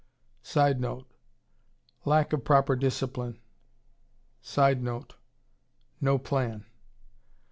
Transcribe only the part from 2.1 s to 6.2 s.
of proper discipline.] [Sidenote: "No